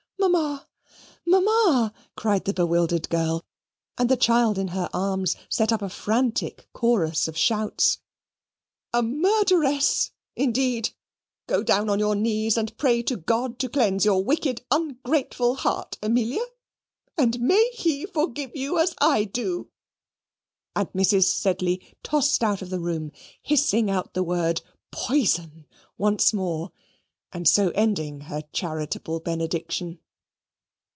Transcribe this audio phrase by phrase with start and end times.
[0.21, 0.67] "Mamma,
[1.25, 3.43] Mamma!" cried the bewildered girl;
[3.97, 7.97] and the child in her arms set up a frantic chorus of shouts.
[8.93, 10.91] "A murderess, indeed!
[11.47, 15.97] Go down on your knees and pray to God to cleanse your wicked ungrateful heart,
[16.03, 16.45] Amelia,
[17.17, 19.69] and may He forgive you as I do."
[20.75, 21.25] And Mrs.
[21.25, 23.11] Sedley tossed out of the room,
[23.41, 24.61] hissing out the word
[24.91, 25.65] poison
[25.97, 26.71] once more,
[27.33, 29.99] and so ending her charitable benediction.